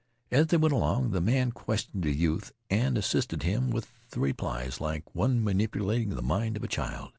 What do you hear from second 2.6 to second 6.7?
and assisted him with the replies like one manipulating the mind of a